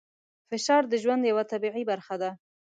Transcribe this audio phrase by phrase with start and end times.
[0.49, 2.31] فشار د ژوند یوه طبیعي برخه ده.